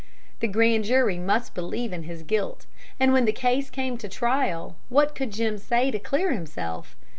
[0.39, 2.65] The grand jury must believe in his guilt.
[2.99, 6.95] And when the case came to trial, what could Jim say to clear himself?